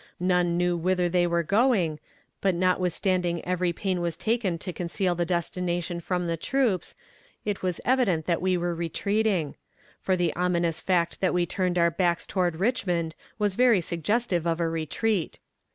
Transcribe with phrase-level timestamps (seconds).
[0.19, 1.99] None knew whither they were going,
[2.41, 6.95] but notwithstanding every pain was taken to conceal the destination from the troops,
[7.45, 9.55] it was evident that we were retreating;
[9.99, 14.59] for the ominous fact that we turned our backs toward Richmond was very suggestive of
[14.59, 15.37] a retreat.